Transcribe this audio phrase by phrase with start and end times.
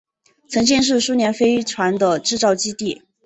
[0.49, 3.03] 曾经是苏联飞船的制造基地。